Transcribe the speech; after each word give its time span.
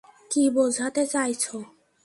কি 0.31 0.43
বোঝাতে 0.49 1.03
চাইছ? 1.07 1.43